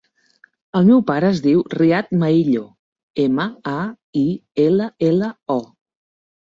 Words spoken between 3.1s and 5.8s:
ema, a, i, ela, ela, o.